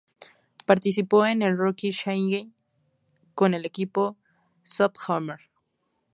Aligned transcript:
Participó 0.65 1.27
en 1.27 1.43
el 1.43 1.55
Rookie 1.55 1.91
Challenge 1.91 2.49
con 3.35 3.53
el 3.53 3.65
equipo 3.65 4.17
sophomore. 4.63 5.43